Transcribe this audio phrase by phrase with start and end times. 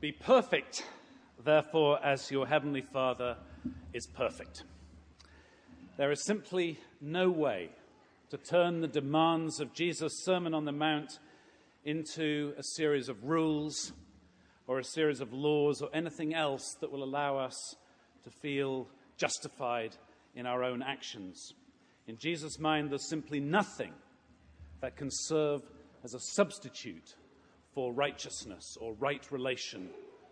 [0.00, 0.82] Be perfect,
[1.44, 3.36] therefore, as your heavenly Father
[3.92, 4.64] is perfect.
[5.98, 7.68] There is simply no way
[8.30, 11.18] to turn the demands of Jesus' Sermon on the Mount
[11.84, 13.92] into a series of rules
[14.66, 17.76] or a series of laws or anything else that will allow us
[18.24, 19.94] to feel justified
[20.34, 21.52] in our own actions.
[22.06, 23.92] In Jesus' mind, there's simply nothing
[24.80, 25.60] that can serve
[26.02, 27.16] as a substitute
[27.74, 29.88] for righteousness or right relation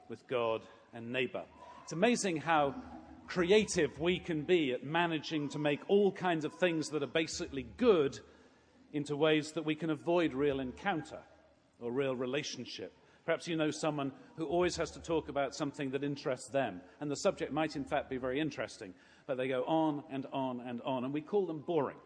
[0.08, 1.44] with God and neighbor.
[1.82, 2.74] It's amazing how
[3.26, 7.66] creative we can be at managing to make all kinds of things that are basically
[7.76, 8.18] good
[8.92, 11.18] into ways that we can avoid real encounter
[11.80, 12.92] or real relationship.
[13.26, 17.10] Perhaps you know someone who always has to talk about something that interests them, and
[17.10, 18.94] the subject might in fact be very interesting,
[19.26, 21.98] but they go on and on and on, and we call them boring.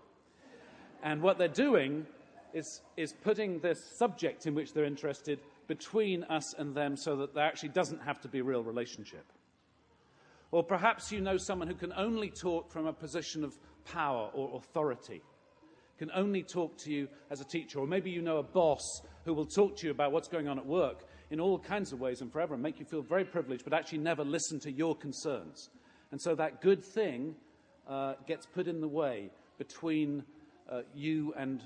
[1.04, 2.06] And what they're doing
[2.54, 7.34] is, is putting this subject in which they're interested between us and them so that
[7.34, 9.24] there actually doesn't have to be a real relationship.
[10.50, 14.56] Or perhaps you know someone who can only talk from a position of power or
[14.56, 15.22] authority,
[15.98, 17.78] can only talk to you as a teacher.
[17.78, 18.82] Or maybe you know a boss
[19.24, 22.00] who will talk to you about what's going on at work in all kinds of
[22.00, 24.94] ways and forever and make you feel very privileged, but actually never listen to your
[24.94, 25.70] concerns.
[26.10, 27.34] And so that good thing
[27.88, 30.24] uh, gets put in the way between
[30.70, 31.62] uh, you and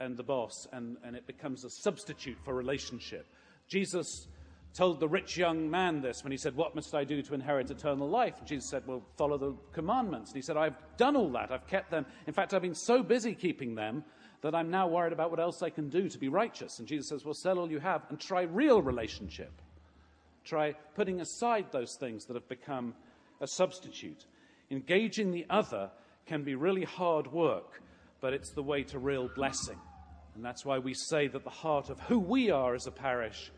[0.00, 3.26] and the boss, and, and it becomes a substitute for relationship.
[3.66, 4.28] Jesus
[4.74, 7.70] told the rich young man this when he said, What must I do to inherit
[7.70, 8.38] eternal life?
[8.38, 10.30] And Jesus said, Well, follow the commandments.
[10.30, 11.50] And he said, I've done all that.
[11.50, 12.06] I've kept them.
[12.26, 14.04] In fact, I've been so busy keeping them
[14.40, 16.78] that I'm now worried about what else I can do to be righteous.
[16.78, 19.52] And Jesus says, Well, sell all you have and try real relationship.
[20.44, 22.94] Try putting aside those things that have become
[23.40, 24.26] a substitute.
[24.70, 25.90] Engaging the other
[26.26, 27.82] can be really hard work,
[28.20, 29.78] but it's the way to real blessing.
[30.38, 33.50] And that's why we say that the heart of who we are as a parish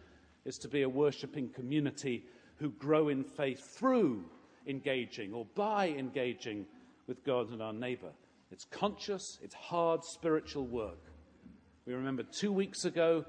[0.47, 2.25] is to be a worshipping community
[2.56, 4.25] who grow in faith through
[4.67, 6.64] engaging or by engaging
[7.07, 8.13] with God and our neighbor.
[8.51, 11.13] It's conscious, it's hard spiritual work.
[11.85, 13.27] We remember two weeks ago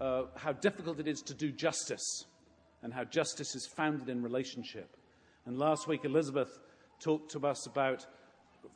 [0.00, 2.24] uh, how difficult it is to do justice
[2.82, 4.96] and how justice is founded in relationship.
[5.44, 6.58] And last week, Elizabeth
[7.02, 8.06] talked to us about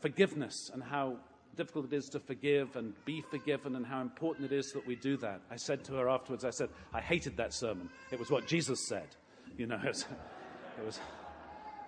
[0.02, 1.20] forgiveness and how
[1.56, 4.97] difficult it is to forgive and be forgiven and how important it is that we
[4.97, 5.41] do that.
[5.50, 7.91] I said to her afterwards, I said, I hated that sermon.
[8.11, 9.09] It was what Jesus said.
[9.56, 10.06] You know, it was,
[10.78, 11.00] it was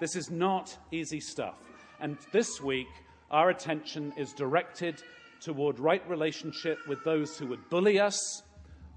[0.01, 1.55] this is not easy stuff.
[2.01, 2.89] And this week,
[3.31, 5.01] our attention is directed
[5.41, 8.43] toward right relationship with those who would bully us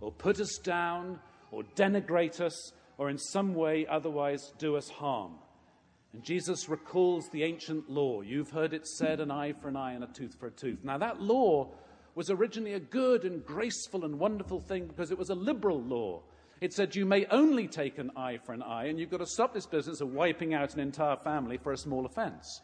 [0.01, 1.19] or put us down
[1.51, 5.33] or denigrate us or in some way otherwise do us harm.
[6.15, 8.21] And Jesus recalls the ancient law.
[8.21, 10.79] You've heard it said, an eye for an eye and a tooth for a tooth.
[10.81, 11.71] Now, that law
[12.15, 16.21] was originally a good and graceful and wonderful thing because it was a liberal law.
[16.61, 19.25] It said you may only take an eye for an eye, and you've got to
[19.25, 22.61] stop this business of wiping out an entire family for a small offense.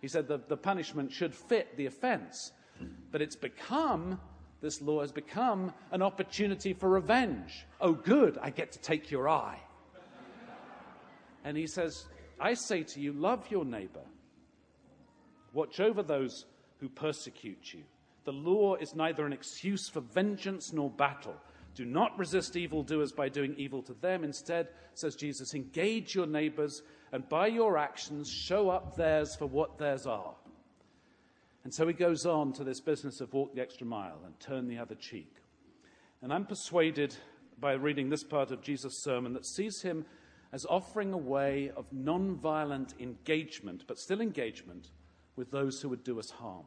[0.00, 2.52] He said that the punishment should fit the offense.
[3.10, 4.20] But it's become,
[4.60, 7.66] this law has become an opportunity for revenge.
[7.80, 9.58] Oh, good, I get to take your eye.
[11.42, 12.06] And he says,
[12.38, 14.04] I say to you, love your neighbor.
[15.52, 16.44] Watch over those
[16.80, 17.82] who persecute you.
[18.24, 21.36] The law is neither an excuse for vengeance nor battle.
[21.74, 24.24] Do not resist evildoers by doing evil to them.
[24.24, 26.82] Instead, says Jesus, engage your neighbors
[27.12, 30.34] and by your actions show up theirs for what theirs are.
[31.64, 34.68] And so he goes on to this business of walk the extra mile and turn
[34.68, 35.32] the other cheek.
[36.22, 37.14] And I'm persuaded
[37.60, 40.04] by reading this part of Jesus' sermon that sees him
[40.52, 44.90] as offering a way of non-violent engagement, but still engagement,
[45.36, 46.64] with those who would do us harm.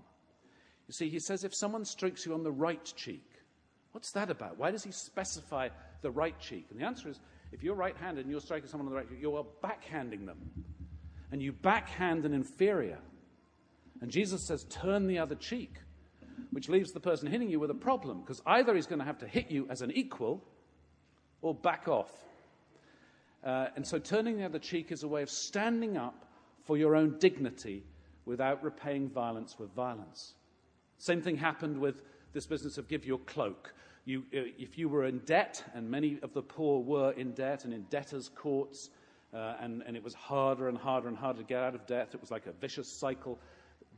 [0.88, 3.26] You see, he says if someone strokes you on the right cheek,
[3.92, 4.58] what's that about?
[4.58, 5.70] Why does he specify
[6.02, 6.68] the right cheek?
[6.70, 7.20] And the answer is
[7.52, 10.26] if you're right handed and you're striking someone on the right cheek, you are backhanding
[10.26, 10.38] them.
[11.32, 13.00] And you backhand an inferior.
[14.02, 15.76] And Jesus says, turn the other cheek,
[16.52, 19.20] which leaves the person hitting you with a problem, because either he's going to have
[19.20, 20.44] to hit you as an equal
[21.42, 22.12] or back off
[23.44, 26.26] uh, and so turning the other cheek is a way of standing up
[26.64, 27.84] for your own dignity
[28.26, 30.34] without repaying violence with violence.
[30.98, 32.04] Same thing happened with
[32.34, 33.74] this business of give your cloak.
[34.06, 37.66] You, uh, if you were in debt, and many of the poor were in debt
[37.66, 38.90] and in debtors' courts,
[39.34, 42.10] uh, and, and, it was harder and harder and harder to get out of debt,
[42.14, 43.40] it was like a vicious cycle.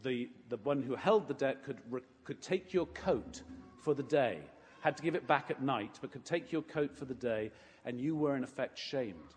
[0.04, 3.42] The, the one who held the debt could, re- could take your coat
[3.80, 4.40] for the day,
[4.82, 7.52] had to give it back at night, but could take your coat for the day
[7.86, 9.34] and you were in effect shamed.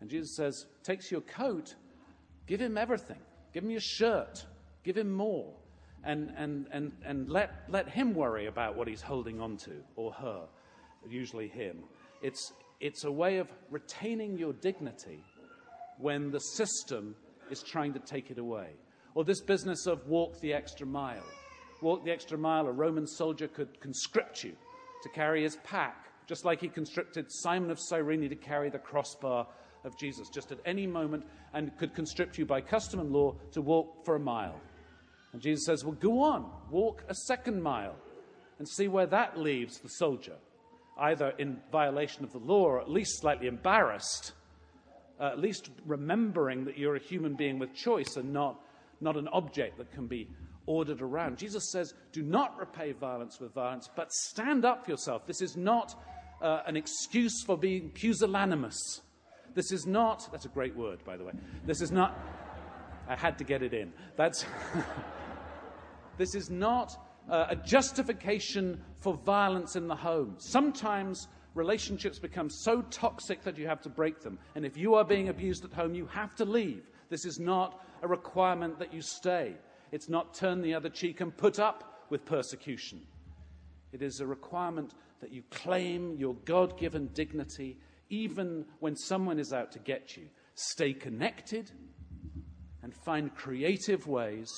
[0.00, 1.74] And Jesus says, takes your coat,
[2.46, 3.20] give him everything.
[3.52, 4.44] Give him your shirt.
[4.82, 5.52] Give him more.
[6.02, 10.12] And, and, and, and let, let him worry about what he's holding on to, or
[10.12, 10.42] her,
[11.08, 11.78] usually him.
[12.20, 15.24] It's, it's a way of retaining your dignity
[15.98, 17.14] when the system
[17.50, 18.70] is trying to take it away.
[19.14, 21.24] Or this business of walk the extra mile.
[21.80, 24.52] Walk the extra mile, a Roman soldier could conscript you
[25.02, 29.46] to carry his pack, just like he constricted Simon of Cyrene to carry the crossbar
[29.84, 33.60] of Jesus, just at any moment, and could constrict you by custom and law to
[33.60, 34.60] walk for a mile.
[35.32, 37.96] And Jesus says, Well, go on, walk a second mile,
[38.58, 40.36] and see where that leaves the soldier,
[40.98, 44.32] either in violation of the law or at least slightly embarrassed,
[45.20, 48.60] uh, at least remembering that you're a human being with choice and not,
[49.00, 50.28] not an object that can be
[50.66, 51.38] ordered around.
[51.38, 55.26] Jesus says, Do not repay violence with violence, but stand up for yourself.
[55.26, 55.94] This is not
[56.44, 59.00] uh, an excuse for being pusillanimous.
[59.54, 61.32] This is not, that's a great word, by the way.
[61.64, 62.18] This is not,
[63.08, 63.92] I had to get it in.
[64.16, 64.44] That's,
[66.18, 66.96] this is not
[67.30, 70.34] uh, a justification for violence in the home.
[70.38, 74.38] Sometimes relationships become so toxic that you have to break them.
[74.54, 76.90] And if you are being abused at home, you have to leave.
[77.08, 79.54] This is not a requirement that you stay.
[79.92, 83.00] It's not turn the other cheek and put up with persecution.
[83.92, 84.92] It is a requirement
[85.24, 87.78] that you claim your God given dignity
[88.10, 90.24] even when someone is out to get you.
[90.54, 91.70] Stay connected
[92.82, 94.52] and find creative ways,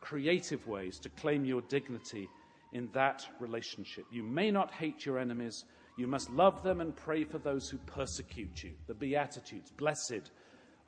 [0.00, 2.28] creative ways to claim your dignity
[2.72, 4.04] in that relationship.
[4.12, 5.64] You may not hate your enemies.
[5.96, 8.74] You must love them and pray for those who persecute you.
[8.86, 9.72] The Beatitudes.
[9.72, 10.30] Blessed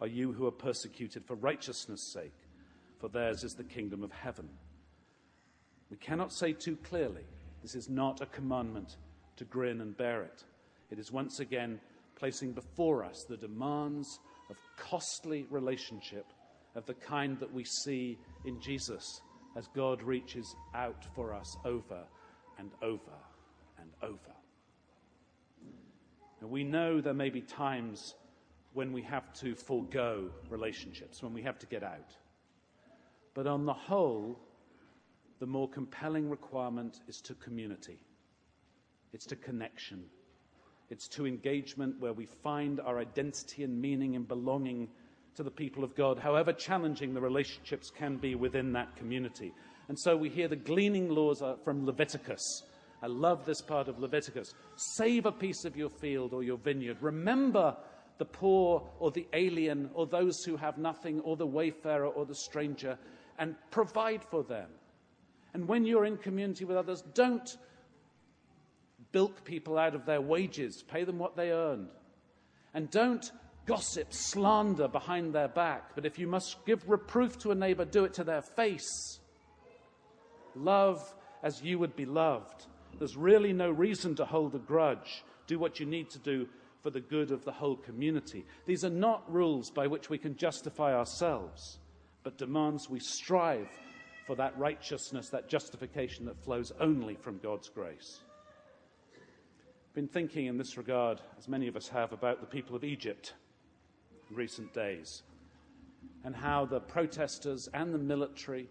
[0.01, 2.47] are you who are persecuted for righteousness' sake
[3.01, 4.49] for theirs is the kingdom of heaven.
[5.91, 7.25] We cannot say too clearly
[7.63, 8.97] this is not a commandment
[9.37, 10.45] to grin and bear it.
[10.91, 11.81] It is once again
[12.17, 14.21] placing before us the demands
[14.51, 16.27] of costly relationship
[16.75, 19.23] of the kind that we see in Jesus
[19.57, 22.03] as God reaches out for us over
[22.59, 23.19] and over
[23.79, 24.19] and over.
[26.43, 28.15] We know there may be times
[28.73, 32.17] when we have to forego relationships, when we have to get out.
[33.35, 34.39] But on the whole,
[35.41, 37.99] the more compelling requirement is to community,
[39.13, 40.05] it's to connection,
[40.91, 44.89] it's to engagement where we find our identity and meaning in belonging
[45.37, 49.53] to the people of God, however challenging the relationships can be within that community.
[49.89, 52.63] And so we hear the gleaning laws from Leviticus.
[53.03, 54.53] I love this part of Leviticus.
[54.77, 56.99] Save a piece of your field or your vineyard.
[57.01, 57.77] Remember
[58.19, 62.35] the poor or the alien or those who have nothing or the wayfarer or the
[62.35, 62.99] stranger
[63.39, 64.69] and provide for them.
[65.55, 67.57] And when you're in community with others, don't
[69.13, 71.89] bilk people out of their wages, pay them what they earned.
[72.73, 73.31] And don't
[73.67, 75.95] gossip, slander behind their back.
[75.95, 79.19] But if you must give reproof to a neighbor, do it to their face.
[80.55, 82.67] Love as you would be loved.
[82.99, 85.25] There's really no reason to hold a grudge.
[85.47, 86.49] Do what you need to do
[86.83, 88.45] for the good of the whole community.
[88.67, 91.79] These are not rules by which we can justify ourselves
[92.23, 93.69] but demands we strive
[94.31, 98.21] for that righteousness, that justification that flows only from God's grace.
[99.13, 102.85] I've been thinking in this regard, as many of us have, about the people of
[102.85, 103.35] Egypt
[104.31, 105.25] in recent days
[106.23, 108.69] and how the protesters and the military,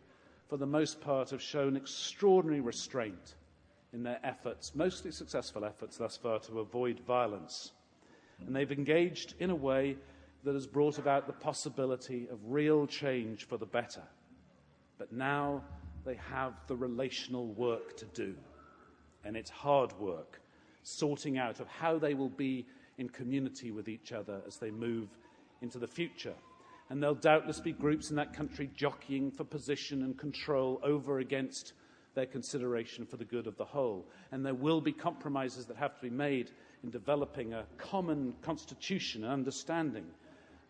[0.47, 3.35] for the most part, have shown extraordinary restraint
[3.91, 7.73] in their efforts, mostly successful efforts thus far, to avoid violence.
[8.47, 9.97] And they've engaged in a way
[10.45, 14.03] that has brought about the possibility of real change for the better.
[14.99, 15.63] But now
[16.05, 18.35] they have the relational work to do.
[19.25, 20.39] And it's hard work,
[20.83, 22.67] sorting out of how they will be
[22.99, 25.07] in community with each other as they move
[25.61, 26.35] into the future.
[26.89, 31.73] And there'll doubtless be groups in that country jockeying for position and control over against
[32.15, 34.05] their consideration for the good of the whole.
[34.31, 36.51] And there will be compromises that have to be made
[36.83, 40.05] in developing a common constitution and understanding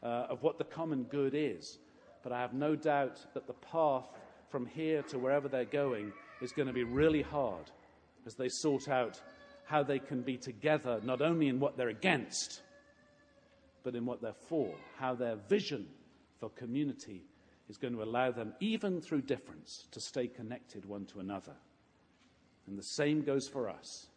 [0.04, 1.80] uh, of what the common good is.
[2.24, 4.08] But I have no doubt that the path
[4.50, 6.12] from here to wherever they're going
[6.42, 7.72] is going to be really hard
[8.26, 9.22] as they sort out
[9.66, 12.62] how they can be together, not only in what they're against,
[13.84, 15.88] but in what they're for, how their vision
[16.40, 17.24] for community
[17.70, 21.54] is going to allow them, even through difference, to stay connected one to another.
[22.68, 24.08] And the same goes for us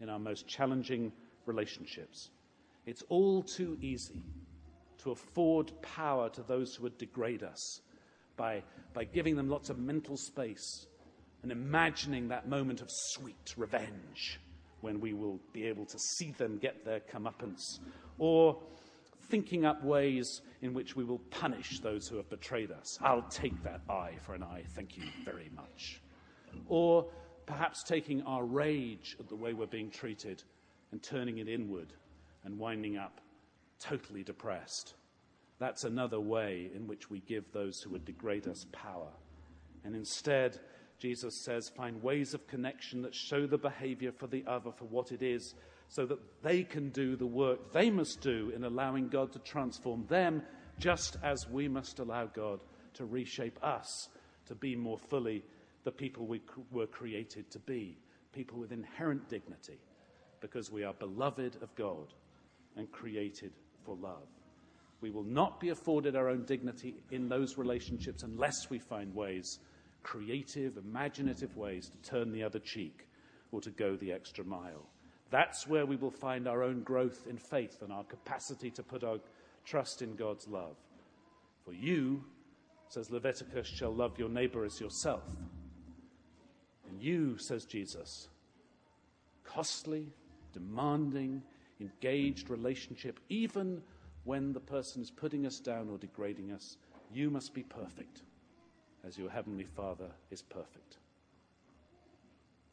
[0.00, 1.12] in our most challenging
[1.44, 2.30] relationships.
[2.86, 4.22] It's all too easy
[4.98, 7.80] to afford power to those who would degrade us
[8.36, 8.62] by,
[8.94, 10.86] by giving them lots of mental space
[11.42, 14.40] and imagining that moment of sweet revenge
[14.80, 17.80] when we will be able to see them get their comeuppance,
[18.18, 18.56] or
[19.28, 22.98] thinking up ways in which we will punish those who have betrayed us.
[23.02, 26.00] I'll take that eye for an eye, thank you very much.
[26.68, 27.06] Or
[27.46, 30.42] perhaps taking our rage at the way we're being treated
[30.92, 31.92] and turning it inward
[32.44, 33.20] and winding up
[33.80, 34.94] totally depressed.
[35.58, 39.10] That's another way in which we give those who would degrade us power.
[39.84, 40.60] And instead,
[40.98, 45.12] Jesus says, find ways of connection that show the behavior for the other for what
[45.12, 45.54] it is,
[45.88, 50.04] so that they can do the work they must do in allowing God to transform
[50.06, 50.42] them,
[50.78, 52.60] just as we must allow God
[52.94, 54.08] to reshape us
[54.46, 55.44] to be more fully
[55.84, 57.96] the people we were created to be,
[58.32, 59.78] people with inherent dignity,
[60.40, 62.12] because we are beloved of God
[62.76, 63.52] and created
[63.88, 64.28] for love.
[65.00, 69.60] We will not be afforded our own dignity in those relationships unless we find ways,
[70.02, 73.08] creative, imaginative ways, to turn the other cheek
[73.50, 74.86] or to go the extra mile.
[75.30, 79.04] That's where we will find our own growth in faith and our capacity to put
[79.04, 79.20] our
[79.64, 80.76] trust in God's love.
[81.64, 82.24] For you,
[82.90, 85.24] says Leviticus, shall love your neighbor as yourself.
[86.90, 88.28] And you, says Jesus,
[89.44, 90.08] costly,
[90.52, 91.42] demanding,
[91.80, 93.82] engaged relationship, even
[94.24, 96.76] when the person is putting us down or degrading us,
[97.12, 98.22] you must be perfect
[99.06, 100.98] as your heavenly Father is perfect.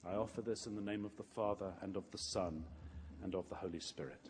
[0.06, 2.64] I offer this in the name of the Father and of the Son
[3.24, 4.30] and of the Holy Spirit.